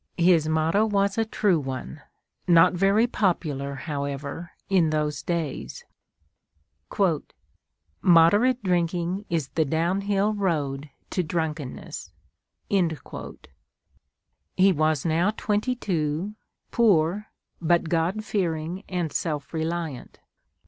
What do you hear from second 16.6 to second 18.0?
poor, but